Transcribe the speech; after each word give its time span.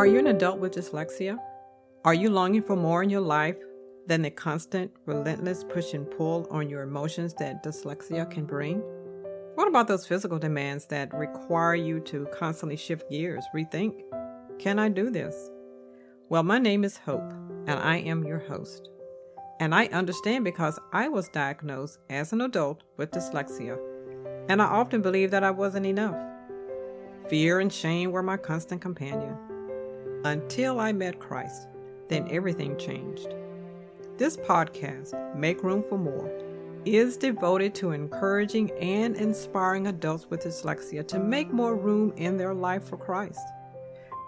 Are 0.00 0.06
you 0.06 0.18
an 0.18 0.28
adult 0.28 0.60
with 0.60 0.72
dyslexia? 0.72 1.38
Are 2.06 2.14
you 2.14 2.30
longing 2.30 2.62
for 2.62 2.74
more 2.74 3.02
in 3.02 3.10
your 3.10 3.20
life 3.20 3.58
than 4.06 4.22
the 4.22 4.30
constant, 4.30 4.90
relentless 5.04 5.62
push 5.62 5.92
and 5.92 6.10
pull 6.10 6.48
on 6.50 6.70
your 6.70 6.80
emotions 6.80 7.34
that 7.34 7.62
dyslexia 7.62 8.30
can 8.30 8.46
bring? 8.46 8.78
What 9.56 9.68
about 9.68 9.88
those 9.88 10.06
physical 10.06 10.38
demands 10.38 10.86
that 10.86 11.12
require 11.12 11.74
you 11.74 12.00
to 12.00 12.26
constantly 12.32 12.78
shift 12.78 13.10
gears, 13.10 13.44
rethink? 13.54 13.92
Can 14.58 14.78
I 14.78 14.88
do 14.88 15.10
this? 15.10 15.50
Well, 16.30 16.44
my 16.44 16.58
name 16.58 16.82
is 16.82 16.96
Hope, 16.96 17.34
and 17.66 17.78
I 17.78 17.98
am 17.98 18.24
your 18.24 18.38
host. 18.38 18.88
And 19.58 19.74
I 19.74 19.84
understand 19.88 20.44
because 20.44 20.78
I 20.94 21.08
was 21.08 21.28
diagnosed 21.28 21.98
as 22.08 22.32
an 22.32 22.40
adult 22.40 22.84
with 22.96 23.10
dyslexia, 23.10 23.78
and 24.48 24.62
I 24.62 24.64
often 24.64 25.02
believed 25.02 25.34
that 25.34 25.44
I 25.44 25.50
wasn't 25.50 25.84
enough. 25.84 26.16
Fear 27.28 27.60
and 27.60 27.70
shame 27.70 28.12
were 28.12 28.22
my 28.22 28.38
constant 28.38 28.80
companion 28.80 29.36
until 30.24 30.80
I 30.80 30.92
met 30.92 31.18
Christ, 31.18 31.68
then 32.08 32.28
everything 32.30 32.76
changed. 32.76 33.34
This 34.16 34.36
podcast, 34.36 35.14
Make 35.34 35.62
Room 35.62 35.82
for 35.82 35.98
More, 35.98 36.30
is 36.84 37.16
devoted 37.16 37.74
to 37.76 37.92
encouraging 37.92 38.70
and 38.72 39.16
inspiring 39.16 39.86
adults 39.86 40.26
with 40.28 40.44
dyslexia 40.44 41.06
to 41.08 41.18
make 41.18 41.52
more 41.52 41.74
room 41.74 42.12
in 42.16 42.36
their 42.36 42.54
life 42.54 42.84
for 42.84 42.96
Christ. 42.96 43.40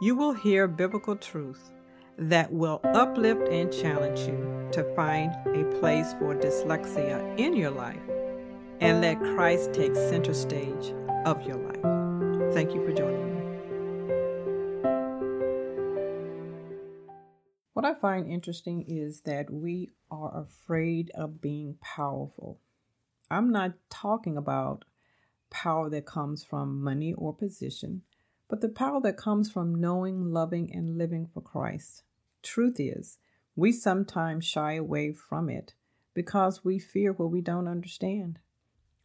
You 0.00 0.14
will 0.14 0.32
hear 0.32 0.68
biblical 0.68 1.16
truth 1.16 1.70
that 2.18 2.52
will 2.52 2.80
uplift 2.84 3.48
and 3.48 3.72
challenge 3.72 4.20
you 4.20 4.68
to 4.72 4.84
find 4.94 5.32
a 5.54 5.64
place 5.78 6.12
for 6.14 6.34
dyslexia 6.34 7.38
in 7.38 7.54
your 7.54 7.70
life 7.70 8.00
and 8.80 9.00
let 9.00 9.18
Christ 9.20 9.72
take 9.72 9.94
center 9.94 10.34
stage 10.34 10.94
of 11.24 11.42
your 11.46 11.56
life. 11.56 12.54
Thank 12.54 12.74
you 12.74 12.82
for 12.82 12.92
joining 12.92 13.30
me. 13.30 13.35
What 17.76 17.84
I 17.84 17.92
find 17.92 18.26
interesting 18.26 18.86
is 18.88 19.20
that 19.26 19.50
we 19.50 19.90
are 20.10 20.34
afraid 20.34 21.10
of 21.14 21.42
being 21.42 21.76
powerful. 21.82 22.58
I'm 23.30 23.52
not 23.52 23.74
talking 23.90 24.38
about 24.38 24.86
power 25.50 25.90
that 25.90 26.06
comes 26.06 26.42
from 26.42 26.82
money 26.82 27.12
or 27.12 27.34
position, 27.34 28.00
but 28.48 28.62
the 28.62 28.70
power 28.70 29.02
that 29.02 29.18
comes 29.18 29.50
from 29.50 29.74
knowing, 29.74 30.32
loving, 30.32 30.74
and 30.74 30.96
living 30.96 31.26
for 31.26 31.42
Christ. 31.42 32.04
Truth 32.42 32.76
is, 32.80 33.18
we 33.54 33.72
sometimes 33.72 34.46
shy 34.46 34.76
away 34.76 35.12
from 35.12 35.50
it 35.50 35.74
because 36.14 36.64
we 36.64 36.78
fear 36.78 37.12
what 37.12 37.30
we 37.30 37.42
don't 37.42 37.68
understand. 37.68 38.38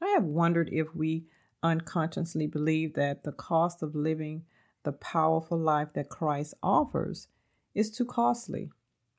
I 0.02 0.08
have 0.12 0.24
wondered 0.24 0.70
if 0.72 0.96
we 0.96 1.26
unconsciously 1.62 2.48
believe 2.48 2.94
that 2.94 3.26
the 3.26 3.34
cost 3.34 3.84
of 3.84 3.96
living 3.96 4.46
the 4.84 4.94
powerful 4.94 5.58
life 5.58 5.92
that 5.92 6.08
Christ 6.08 6.54
offers 6.64 7.28
is 7.74 7.92
too 7.92 8.06
costly, 8.06 8.70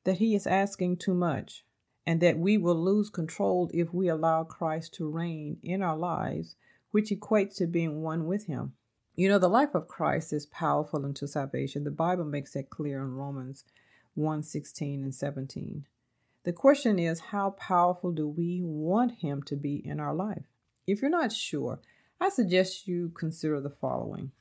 that 0.03 0.17
He 0.17 0.35
is 0.35 0.47
asking 0.47 0.97
too 0.97 1.13
much, 1.13 1.65
and 2.05 2.21
that 2.21 2.37
we 2.37 2.57
will 2.57 2.75
lose 2.75 3.09
control 3.09 3.69
if 3.73 3.93
we 3.93 4.07
allow 4.07 4.43
Christ 4.43 4.93
to 4.95 5.09
reign 5.09 5.57
in 5.63 5.81
our 5.81 5.97
lives, 5.97 6.55
which 6.91 7.09
equates 7.09 7.55
to 7.57 7.67
being 7.67 8.01
one 8.01 8.25
with 8.25 8.45
Him. 8.45 8.73
You 9.15 9.29
know, 9.29 9.39
the 9.39 9.47
life 9.47 9.75
of 9.75 9.87
Christ 9.87 10.33
is 10.33 10.45
powerful 10.47 11.05
unto 11.05 11.27
salvation. 11.27 11.83
The 11.83 11.91
Bible 11.91 12.25
makes 12.25 12.53
that 12.53 12.69
clear 12.69 13.01
in 13.01 13.13
Romans 13.13 13.63
1 14.15 14.43
16 14.43 15.03
and 15.03 15.13
17. 15.13 15.85
The 16.43 16.53
question 16.53 16.99
is, 16.99 17.19
how 17.31 17.51
powerful 17.51 18.11
do 18.11 18.27
we 18.27 18.61
want 18.63 19.19
Him 19.19 19.43
to 19.43 19.55
be 19.55 19.75
in 19.75 19.99
our 19.99 20.13
life? 20.13 20.45
If 20.85 21.01
you're 21.01 21.09
not 21.09 21.31
sure, 21.31 21.79
I 22.19 22.29
suggest 22.29 22.87
you 22.87 23.09
consider 23.09 23.61
the 23.61 23.69
following 23.69 24.31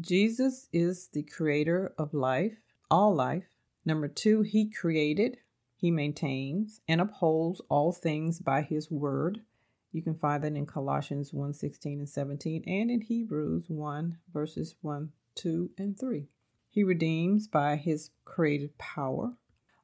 Jesus 0.00 0.68
is 0.72 1.08
the 1.12 1.22
creator 1.22 1.92
of 1.96 2.12
life, 2.12 2.56
all 2.90 3.14
life. 3.14 3.53
Number 3.84 4.08
two, 4.08 4.42
he 4.42 4.70
created, 4.70 5.38
he 5.76 5.90
maintains, 5.90 6.80
and 6.88 7.00
upholds 7.00 7.60
all 7.68 7.92
things 7.92 8.40
by 8.40 8.62
his 8.62 8.90
word. 8.90 9.42
You 9.92 10.02
can 10.02 10.14
find 10.14 10.42
that 10.42 10.56
in 10.56 10.66
Colossians 10.66 11.32
1 11.32 11.52
16 11.52 11.98
and 11.98 12.08
17, 12.08 12.64
and 12.66 12.90
in 12.90 13.02
Hebrews 13.02 13.66
1 13.68 14.18
verses 14.32 14.74
1, 14.80 15.10
2, 15.34 15.70
and 15.76 15.98
3. 15.98 16.28
He 16.68 16.82
redeems 16.82 17.46
by 17.46 17.76
his 17.76 18.10
creative 18.24 18.76
power. 18.78 19.30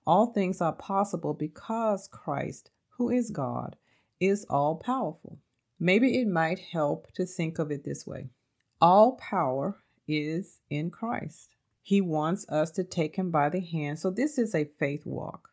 All 0.07 0.33
things 0.33 0.61
are 0.61 0.73
possible 0.73 1.35
because 1.35 2.09
Christ, 2.09 2.71
who 2.97 3.11
is 3.11 3.31
God, 3.31 3.77
is 4.19 4.45
all 4.51 4.77
powerful. 4.77 5.39
Maybe 5.79 6.19
it 6.21 6.27
might 6.27 6.59
help 6.59 7.13
to 7.13 7.25
think 7.25 7.59
of 7.59 7.71
it 7.71 7.85
this 7.85 8.07
way 8.07 8.31
All 8.81 9.17
power 9.17 9.83
is 10.09 10.59
in 10.69 10.91
Christ. 10.91 11.55
He 11.83 12.01
wants 12.01 12.47
us 12.49 12.71
to 12.73 12.85
take 12.85 13.17
him 13.17 13.31
by 13.31 13.49
the 13.49 13.61
hand. 13.61 13.99
So, 13.99 14.11
this 14.11 14.39
is 14.39 14.55
a 14.55 14.71
faith 14.79 15.07
walk. 15.07 15.51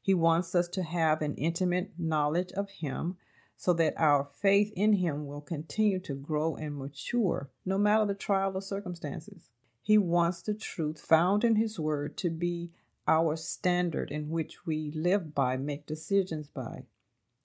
He 0.00 0.14
wants 0.14 0.54
us 0.54 0.68
to 0.68 0.82
have 0.82 1.22
an 1.22 1.34
intimate 1.36 1.92
knowledge 1.98 2.52
of 2.52 2.70
him 2.70 3.16
so 3.56 3.72
that 3.74 3.94
our 3.96 4.28
faith 4.40 4.72
in 4.76 4.94
him 4.94 5.26
will 5.26 5.40
continue 5.40 5.98
to 6.00 6.14
grow 6.14 6.56
and 6.56 6.76
mature 6.76 7.50
no 7.64 7.78
matter 7.78 8.04
the 8.04 8.14
trial 8.14 8.52
or 8.54 8.60
circumstances. 8.60 9.48
He 9.82 9.98
wants 9.98 10.42
the 10.42 10.54
truth 10.54 11.00
found 11.00 11.44
in 11.44 11.56
his 11.56 11.78
word 11.78 12.16
to 12.18 12.30
be 12.30 12.72
our 13.06 13.36
standard 13.36 14.10
in 14.10 14.30
which 14.30 14.66
we 14.66 14.90
live 14.94 15.34
by, 15.34 15.56
make 15.56 15.86
decisions 15.86 16.48
by. 16.48 16.84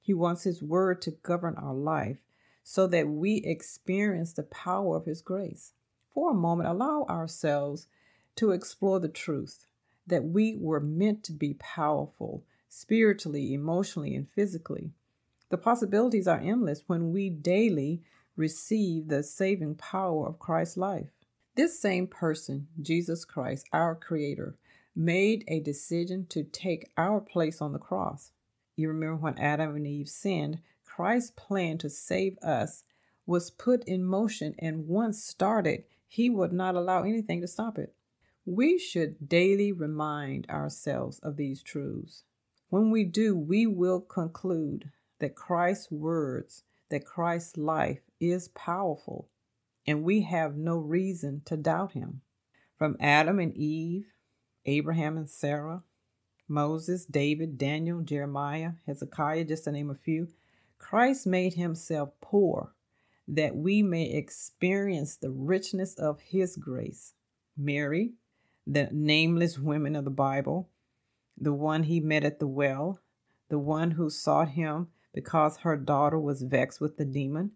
He 0.01 0.13
wants 0.13 0.44
his 0.44 0.63
word 0.63 1.01
to 1.03 1.12
govern 1.12 1.56
our 1.56 1.73
life 1.73 2.18
so 2.63 2.88
that 2.88 3.07
we 3.07 3.38
experience 3.38 4.34
the 4.34 4.44
power 4.44 4.95
of 4.95 5.06
his 5.06 5.22
grace. 5.22 5.73
For 6.13 6.31
a 6.31 6.35
moment, 6.35 6.69
allow 6.69 7.06
ourselves 7.09 7.88
to 8.39 8.51
explore 8.51 9.01
the 9.01 9.09
truth 9.09 9.66
that 10.07 10.23
we 10.23 10.55
were 10.55 10.79
meant 10.79 11.25
to 11.25 11.33
be 11.33 11.55
powerful 11.55 12.45
spiritually, 12.69 13.53
emotionally, 13.53 14.16
and 14.16 14.29
physically. 14.29 14.91
The 15.50 15.57
possibilities 15.57 16.25
are 16.25 16.39
endless 16.39 16.83
when 16.88 17.11
we 17.11 17.29
daily 17.29 18.01
receive 18.38 19.09
the 19.09 19.23
saving 19.23 19.75
power 19.75 20.25
of 20.25 20.39
Christ's 20.39 20.77
life. 20.77 21.09
This 21.55 21.77
same 21.77 22.07
person, 22.07 22.67
Jesus 22.81 23.25
Christ, 23.25 23.67
our 23.73 23.94
Creator, 23.94 24.56
made 24.95 25.44
a 25.50 25.59
decision 25.59 26.25
to 26.29 26.44
take 26.44 26.89
our 26.95 27.19
place 27.19 27.61
on 27.61 27.73
the 27.73 27.77
cross. 27.77 28.31
You 28.77 28.88
remember 28.88 29.17
when 29.17 29.38
Adam 29.38 29.75
and 29.75 29.85
Eve 29.85 30.07
sinned, 30.07 30.59
Christ's 30.85 31.33
plan 31.35 31.77
to 31.79 31.89
save 31.89 32.38
us 32.38 32.85
was 33.25 33.51
put 33.51 33.83
in 33.83 34.06
motion, 34.06 34.56
and 34.59 34.88
once 34.88 35.21
started, 35.21 35.83
He 36.07 36.29
would 36.29 36.53
not 36.53 36.75
allow 36.75 37.03
anything 37.03 37.41
to 37.41 37.47
stop 37.47 37.77
it. 37.77 37.94
We 38.52 38.80
should 38.80 39.30
daily 39.30 39.72
remind 39.72 40.50
ourselves 40.50 41.20
of 41.20 41.38
these 41.38 41.62
truths. 41.62 42.24
When 42.70 42.90
we 42.90 43.04
do, 43.04 43.38
we 43.38 43.68
will 43.68 44.02
conclude 44.02 44.90
that 45.20 45.36
Christ's 45.36 45.92
words, 45.92 46.64
that 46.90 47.06
Christ's 47.06 47.58
life 47.58 48.00
is 48.20 48.48
powerful, 48.48 49.30
and 49.86 50.02
we 50.02 50.22
have 50.22 50.58
no 50.58 50.80
reason 50.80 51.44
to 51.46 51.58
doubt 51.58 51.92
him. 51.92 52.22
From 52.76 52.98
Adam 53.00 53.38
and 53.38 53.56
Eve, 53.56 54.08
Abraham 54.66 55.16
and 55.16 55.30
Sarah, 55.30 55.84
Moses, 56.48 57.06
David, 57.06 57.56
Daniel, 57.56 58.02
Jeremiah, 58.02 58.72
Hezekiah, 58.88 59.46
just 59.46 59.66
to 59.66 59.72
name 59.72 59.92
a 59.92 59.94
few, 59.94 60.28
Christ 60.80 61.28
made 61.28 61.54
himself 61.54 62.14
poor 62.20 62.74
that 63.28 63.56
we 63.56 63.84
may 63.84 64.10
experience 64.10 65.18
the 65.18 65.30
richness 65.30 65.94
of 66.00 66.20
his 66.20 66.56
grace. 66.56 67.14
Mary, 67.56 68.14
the 68.66 68.90
nameless 68.92 69.58
women 69.58 69.96
of 69.96 70.06
the 70.06 70.12
Bible, 70.12 70.70
the 71.38 71.53
one 71.53 71.84
he 71.84 72.00
met 72.00 72.24
at 72.24 72.40
the 72.40 72.47
well, 72.47 73.00
the 73.50 73.59
one 73.59 73.92
who 73.92 74.09
sought 74.09 74.50
him 74.50 74.88
because 75.14 75.58
her 75.58 75.75
daughter 75.75 76.20
was 76.20 76.44
vexed 76.44 76.80
with 76.80 76.98
the 76.98 77.06
demon, 77.06 77.52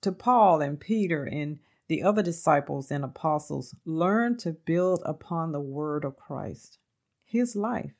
to 0.00 0.12
Paul 0.12 0.62
and 0.62 0.80
Peter 0.80 1.24
and 1.24 1.58
the 1.88 2.02
other 2.02 2.22
disciples 2.22 2.90
and 2.90 3.04
apostles, 3.04 3.74
learn 3.84 4.36
to 4.38 4.52
build 4.52 5.02
upon 5.04 5.52
the 5.52 5.60
word 5.60 6.04
of 6.04 6.16
Christ, 6.16 6.78
his 7.24 7.54
life, 7.54 7.92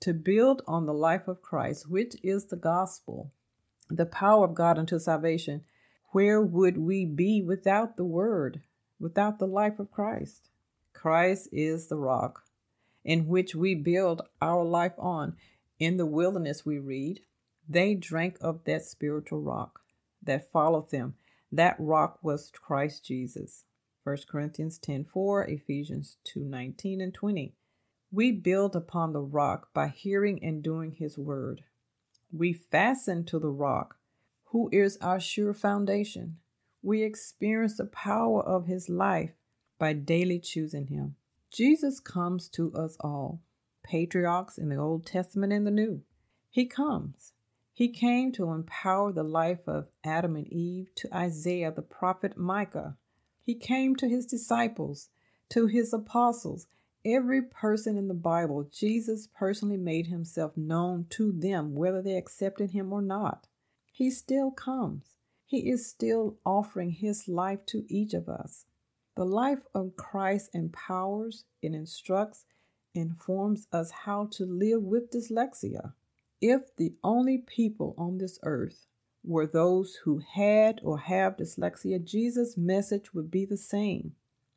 to 0.00 0.12
build 0.12 0.62
on 0.66 0.86
the 0.86 0.94
life 0.94 1.28
of 1.28 1.42
Christ, 1.42 1.88
which 1.88 2.16
is 2.22 2.46
the 2.46 2.56
gospel, 2.56 3.32
the 3.88 4.06
power 4.06 4.44
of 4.44 4.54
God 4.54 4.78
unto 4.78 4.98
salvation. 4.98 5.62
Where 6.12 6.40
would 6.40 6.76
we 6.76 7.04
be 7.04 7.40
without 7.40 7.96
the 7.96 8.04
word, 8.04 8.62
without 8.98 9.38
the 9.38 9.46
life 9.46 9.78
of 9.78 9.90
Christ? 9.90 10.50
Christ 11.00 11.48
is 11.50 11.86
the 11.86 11.96
rock 11.96 12.42
in 13.06 13.26
which 13.26 13.54
we 13.54 13.74
build 13.74 14.20
our 14.42 14.62
life 14.62 14.92
on. 14.98 15.34
In 15.78 15.96
the 15.96 16.04
wilderness, 16.04 16.66
we 16.66 16.78
read, 16.78 17.20
they 17.66 17.94
drank 17.94 18.36
of 18.42 18.64
that 18.64 18.84
spiritual 18.84 19.40
rock 19.40 19.80
that 20.22 20.52
followed 20.52 20.90
them. 20.90 21.14
That 21.50 21.76
rock 21.78 22.18
was 22.22 22.52
Christ 22.52 23.06
Jesus. 23.06 23.64
1 24.04 24.18
Corinthians 24.30 24.76
10 24.76 25.04
4, 25.04 25.46
Ephesians 25.48 26.18
2 26.24 26.40
19 26.40 27.00
and 27.00 27.14
20. 27.14 27.54
We 28.12 28.32
build 28.32 28.76
upon 28.76 29.14
the 29.14 29.22
rock 29.22 29.72
by 29.72 29.88
hearing 29.88 30.44
and 30.44 30.62
doing 30.62 30.92
his 30.92 31.16
word. 31.16 31.64
We 32.30 32.52
fasten 32.52 33.24
to 33.24 33.38
the 33.38 33.48
rock, 33.48 33.96
who 34.48 34.68
is 34.70 34.98
our 34.98 35.18
sure 35.18 35.54
foundation. 35.54 36.36
We 36.82 37.02
experience 37.02 37.78
the 37.78 37.86
power 37.86 38.42
of 38.42 38.66
his 38.66 38.90
life 38.90 39.30
by 39.80 39.94
daily 39.94 40.38
choosing 40.38 40.86
Him. 40.86 41.16
Jesus 41.50 41.98
comes 41.98 42.48
to 42.50 42.72
us 42.74 42.96
all, 43.00 43.40
patriarchs 43.82 44.56
in 44.58 44.68
the 44.68 44.76
Old 44.76 45.04
Testament 45.04 45.52
and 45.52 45.66
the 45.66 45.72
New. 45.72 46.02
He 46.48 46.66
comes. 46.66 47.32
He 47.72 47.88
came 47.88 48.30
to 48.32 48.50
empower 48.50 49.10
the 49.10 49.24
life 49.24 49.66
of 49.66 49.88
Adam 50.04 50.36
and 50.36 50.46
Eve, 50.46 50.94
to 50.96 51.12
Isaiah, 51.16 51.72
the 51.72 51.82
prophet 51.82 52.36
Micah. 52.36 52.96
He 53.40 53.54
came 53.54 53.96
to 53.96 54.08
his 54.08 54.26
disciples, 54.26 55.08
to 55.48 55.66
his 55.66 55.92
apostles, 55.92 56.66
every 57.04 57.40
person 57.40 57.96
in 57.96 58.06
the 58.06 58.14
Bible. 58.14 58.68
Jesus 58.70 59.28
personally 59.34 59.78
made 59.78 60.08
himself 60.08 60.56
known 60.56 61.06
to 61.10 61.32
them, 61.32 61.74
whether 61.74 62.02
they 62.02 62.16
accepted 62.16 62.72
him 62.72 62.92
or 62.92 63.00
not. 63.00 63.48
He 63.90 64.10
still 64.10 64.50
comes. 64.50 65.16
He 65.46 65.70
is 65.70 65.88
still 65.88 66.36
offering 66.44 66.90
his 66.90 67.26
life 67.26 67.64
to 67.66 67.84
each 67.88 68.12
of 68.12 68.28
us. 68.28 68.66
The 69.20 69.26
life 69.26 69.66
of 69.74 69.96
Christ 69.96 70.48
empowers, 70.54 71.44
it 71.60 71.74
instructs, 71.74 72.46
informs 72.94 73.66
us 73.70 73.90
how 73.90 74.28
to 74.30 74.46
live 74.46 74.82
with 74.82 75.10
dyslexia. 75.10 75.92
If 76.40 76.74
the 76.76 76.94
only 77.04 77.36
people 77.36 77.94
on 77.98 78.16
this 78.16 78.38
earth 78.44 78.86
were 79.22 79.46
those 79.46 79.96
who 80.04 80.20
had 80.20 80.80
or 80.82 81.00
have 81.00 81.36
dyslexia, 81.36 82.02
Jesus' 82.02 82.56
message 82.56 83.12
would 83.12 83.30
be 83.30 83.44
the 83.44 83.58
same. 83.58 84.14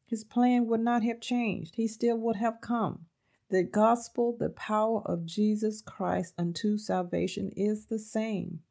His 0.08 0.24
plan 0.24 0.66
would 0.68 0.80
not 0.80 1.04
have 1.04 1.20
changed, 1.20 1.76
he 1.76 1.86
still 1.86 2.16
would 2.20 2.38
have 2.38 2.62
come. 2.62 3.08
The 3.50 3.64
gospel, 3.64 4.34
the 4.34 4.48
power 4.48 5.02
of 5.06 5.26
Jesus 5.26 5.82
Christ 5.82 6.36
unto 6.38 6.78
salvation, 6.78 7.52
is 7.58 7.88
the 7.88 8.00
same. 8.00 8.62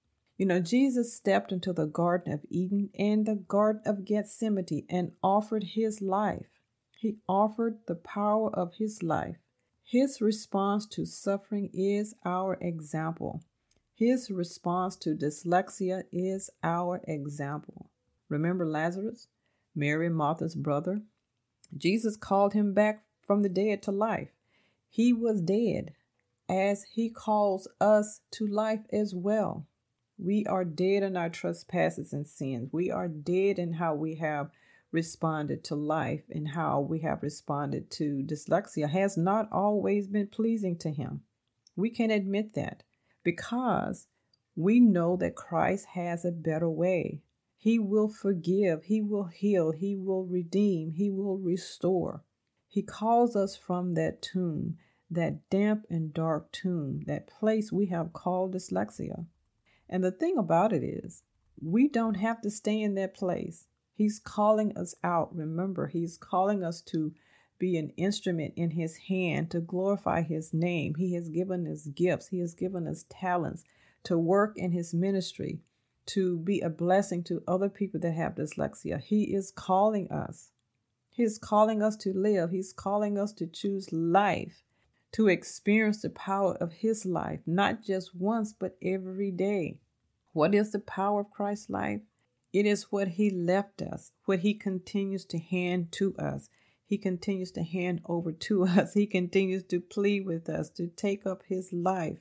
You 0.42 0.48
know, 0.48 0.58
Jesus 0.58 1.14
stepped 1.14 1.52
into 1.52 1.72
the 1.72 1.86
Garden 1.86 2.32
of 2.32 2.44
Eden 2.50 2.90
and 2.98 3.26
the 3.26 3.36
Garden 3.36 3.80
of 3.86 4.04
Gethsemane 4.04 4.84
and 4.90 5.12
offered 5.22 5.62
his 5.62 6.02
life. 6.02 6.48
He 6.98 7.18
offered 7.28 7.78
the 7.86 7.94
power 7.94 8.52
of 8.52 8.74
his 8.74 9.04
life. 9.04 9.36
His 9.84 10.20
response 10.20 10.84
to 10.86 11.06
suffering 11.06 11.70
is 11.72 12.16
our 12.24 12.58
example. 12.60 13.44
His 13.94 14.32
response 14.32 14.96
to 14.96 15.14
dyslexia 15.14 16.06
is 16.10 16.50
our 16.64 17.00
example. 17.06 17.88
Remember 18.28 18.66
Lazarus, 18.66 19.28
Mary 19.76 20.08
Martha's 20.08 20.56
brother? 20.56 21.02
Jesus 21.78 22.16
called 22.16 22.52
him 22.52 22.74
back 22.74 23.04
from 23.24 23.42
the 23.42 23.48
dead 23.48 23.80
to 23.84 23.92
life. 23.92 24.30
He 24.88 25.12
was 25.12 25.40
dead, 25.40 25.92
as 26.48 26.82
he 26.92 27.10
calls 27.10 27.68
us 27.80 28.22
to 28.32 28.44
life 28.44 28.86
as 28.92 29.14
well. 29.14 29.68
We 30.24 30.46
are 30.46 30.64
dead 30.64 31.02
in 31.02 31.16
our 31.16 31.30
trespasses 31.30 32.12
and 32.12 32.24
sins. 32.24 32.68
We 32.70 32.92
are 32.92 33.08
dead 33.08 33.58
in 33.58 33.72
how 33.72 33.96
we 33.96 34.14
have 34.16 34.50
responded 34.92 35.64
to 35.64 35.74
life 35.74 36.22
and 36.30 36.46
how 36.46 36.80
we 36.80 37.00
have 37.00 37.24
responded 37.24 37.90
to 37.92 38.22
dyslexia 38.24 38.88
has 38.88 39.16
not 39.16 39.48
always 39.50 40.06
been 40.06 40.28
pleasing 40.28 40.78
to 40.78 40.90
Him. 40.90 41.22
We 41.74 41.90
can 41.90 42.12
admit 42.12 42.54
that 42.54 42.84
because 43.24 44.06
we 44.54 44.78
know 44.78 45.16
that 45.16 45.34
Christ 45.34 45.86
has 45.94 46.24
a 46.24 46.30
better 46.30 46.70
way. 46.70 47.22
He 47.56 47.80
will 47.80 48.08
forgive, 48.08 48.84
He 48.84 49.00
will 49.00 49.24
heal, 49.24 49.72
He 49.72 49.96
will 49.96 50.24
redeem, 50.24 50.92
He 50.92 51.10
will 51.10 51.38
restore. 51.38 52.22
He 52.68 52.82
calls 52.82 53.34
us 53.34 53.56
from 53.56 53.94
that 53.94 54.22
tomb, 54.22 54.76
that 55.10 55.50
damp 55.50 55.84
and 55.90 56.14
dark 56.14 56.52
tomb, 56.52 57.02
that 57.06 57.26
place 57.26 57.72
we 57.72 57.86
have 57.86 58.12
called 58.12 58.54
dyslexia. 58.54 59.26
And 59.92 60.02
the 60.02 60.10
thing 60.10 60.38
about 60.38 60.72
it 60.72 60.82
is, 60.82 61.22
we 61.60 61.86
don't 61.86 62.14
have 62.14 62.40
to 62.40 62.50
stay 62.50 62.80
in 62.80 62.94
that 62.94 63.12
place. 63.12 63.66
He's 63.92 64.18
calling 64.18 64.74
us 64.74 64.94
out. 65.04 65.36
Remember, 65.36 65.88
He's 65.88 66.16
calling 66.16 66.64
us 66.64 66.80
to 66.92 67.12
be 67.58 67.76
an 67.76 67.90
instrument 67.98 68.54
in 68.56 68.70
His 68.70 68.96
hand 69.08 69.50
to 69.50 69.60
glorify 69.60 70.22
His 70.22 70.54
name. 70.54 70.94
He 70.94 71.12
has 71.12 71.28
given 71.28 71.66
us 71.66 71.88
gifts, 71.88 72.28
He 72.28 72.38
has 72.38 72.54
given 72.54 72.88
us 72.88 73.04
talents 73.10 73.64
to 74.04 74.16
work 74.16 74.56
in 74.56 74.72
His 74.72 74.94
ministry, 74.94 75.60
to 76.06 76.38
be 76.38 76.62
a 76.62 76.70
blessing 76.70 77.22
to 77.24 77.42
other 77.46 77.68
people 77.68 78.00
that 78.00 78.12
have 78.12 78.36
dyslexia. 78.36 78.98
He 78.98 79.34
is 79.34 79.52
calling 79.54 80.10
us. 80.10 80.52
He's 81.10 81.36
calling 81.36 81.82
us 81.82 81.96
to 81.96 82.16
live, 82.16 82.50
He's 82.50 82.72
calling 82.72 83.18
us 83.18 83.34
to 83.34 83.46
choose 83.46 83.92
life, 83.92 84.62
to 85.12 85.28
experience 85.28 86.02
the 86.02 86.10
power 86.10 86.54
of 86.54 86.72
His 86.72 87.04
life, 87.04 87.40
not 87.46 87.82
just 87.82 88.14
once, 88.14 88.52
but 88.52 88.76
every 88.82 89.30
day. 89.30 89.78
What 90.32 90.54
is 90.54 90.72
the 90.72 90.78
power 90.78 91.20
of 91.20 91.30
Christ's 91.30 91.68
life? 91.68 92.00
It 92.52 92.66
is 92.66 92.90
what 92.90 93.08
He 93.08 93.30
left 93.30 93.82
us, 93.82 94.12
what 94.24 94.40
He 94.40 94.54
continues 94.54 95.24
to 95.26 95.38
hand 95.38 95.92
to 95.92 96.16
us. 96.16 96.48
He 96.86 96.98
continues 96.98 97.50
to 97.52 97.62
hand 97.62 98.00
over 98.06 98.32
to 98.32 98.64
us. 98.66 98.94
He 98.94 99.06
continues 99.06 99.62
to 99.64 99.80
plead 99.80 100.26
with 100.26 100.48
us 100.48 100.70
to 100.70 100.88
take 100.88 101.26
up 101.26 101.42
His 101.46 101.72
life, 101.72 102.18